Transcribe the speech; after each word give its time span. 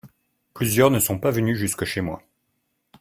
Plusieurs 0.55 0.89
ne 0.89 0.97
sont 0.97 1.19
pas 1.19 1.29
venus 1.29 1.55
jusque 1.59 1.85
chez 1.85 2.01
moi. 2.01 2.23